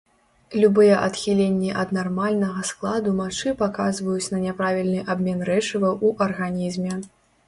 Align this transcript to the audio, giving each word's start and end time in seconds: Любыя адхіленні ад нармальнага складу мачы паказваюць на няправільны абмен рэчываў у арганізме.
Любыя 0.61 0.93
адхіленні 1.07 1.67
ад 1.81 1.91
нармальнага 1.97 2.63
складу 2.69 3.13
мачы 3.19 3.53
паказваюць 3.59 4.31
на 4.37 4.39
няправільны 4.47 5.03
абмен 5.15 5.45
рэчываў 5.51 5.93
у 6.09 6.11
арганізме. 6.27 6.97